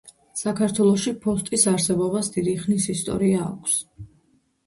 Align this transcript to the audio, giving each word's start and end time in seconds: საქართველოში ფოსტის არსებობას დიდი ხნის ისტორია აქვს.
საქართველოში 0.39 1.11
ფოსტის 1.25 1.65
არსებობას 1.73 2.31
დიდი 2.37 2.55
ხნის 2.63 2.87
ისტორია 2.95 3.43
აქვს. 3.51 3.77